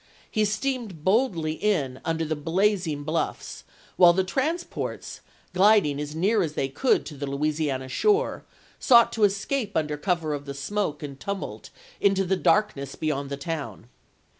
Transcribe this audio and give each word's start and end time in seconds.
He 0.31 0.45
steamed 0.45 1.03
boldly 1.03 1.51
in 1.53 2.01
under 2.03 2.25
the 2.25 2.35
blazing 2.35 3.03
bluffs, 3.03 3.63
while 3.97 4.13
the 4.13 4.23
transports, 4.23 5.21
gliding 5.53 6.01
as 6.01 6.15
near 6.15 6.41
as 6.41 6.53
they 6.53 6.69
could 6.69 7.05
to 7.05 7.15
the 7.15 7.27
Louisiana 7.27 7.87
shore, 7.87 8.43
sought 8.79 9.11
to 9.13 9.25
escape 9.25 9.77
under 9.77 9.97
cover 9.97 10.33
of 10.33 10.45
the 10.47 10.55
smoke 10.55 11.03
and 11.03 11.19
tumult 11.19 11.69
into 11.99 12.25
the 12.25 12.35
darkness 12.35 12.95
beyond 12.95 13.29
the 13.29 13.37
town. 13.37 13.89